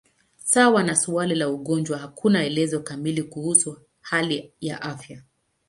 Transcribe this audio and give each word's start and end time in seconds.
Sawa 0.43 0.83
na 0.83 0.95
suala 0.95 1.35
la 1.35 1.49
ugonjwa, 1.49 1.97
hakuna 1.97 2.43
elezo 2.43 2.79
kamili 2.79 3.23
kuhusu 3.23 3.77
hali 4.01 4.53
ya 4.61 4.81
afya. 4.81 5.23